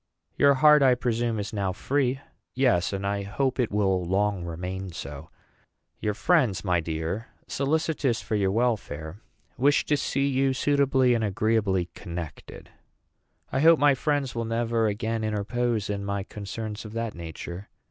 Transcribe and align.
"Your 0.35 0.55
heart, 0.55 0.81
I 0.81 0.95
presume, 0.95 1.37
is 1.39 1.53
now 1.53 1.73
free." 1.73 2.19
"Yes, 2.55 2.91
and 2.91 3.05
I 3.05 3.21
hope 3.21 3.59
it 3.59 3.71
will 3.71 4.03
long 4.03 4.43
remain 4.43 4.89
so." 4.89 5.29
"Your 5.99 6.15
friends, 6.15 6.65
my 6.65 6.79
dear, 6.79 7.27
solicitous 7.45 8.19
for 8.19 8.33
your 8.33 8.49
welfare, 8.49 9.21
wish 9.59 9.85
to 9.85 9.95
see 9.95 10.25
you 10.27 10.53
suitably 10.53 11.13
and 11.13 11.23
agreeably 11.23 11.89
connected." 11.93 12.71
"I 13.51 13.59
hope 13.59 13.77
my 13.77 13.93
friends 13.93 14.33
will 14.33 14.45
never 14.45 14.87
again 14.87 15.23
interpose 15.23 15.87
in 15.87 16.03
my 16.03 16.23
concerns 16.23 16.83
of 16.83 16.93
that 16.93 17.13
nature. 17.13 17.69